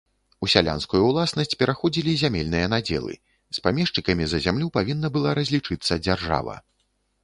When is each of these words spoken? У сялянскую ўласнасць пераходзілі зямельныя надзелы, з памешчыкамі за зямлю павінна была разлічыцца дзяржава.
У 0.45 0.47
сялянскую 0.53 1.01
ўласнасць 1.09 1.53
пераходзілі 1.59 2.17
зямельныя 2.23 2.71
надзелы, 2.77 3.13
з 3.59 3.65
памешчыкамі 3.69 4.23
за 4.35 4.43
зямлю 4.49 4.75
павінна 4.83 5.07
была 5.17 5.39
разлічыцца 5.43 6.05
дзяржава. 6.07 6.63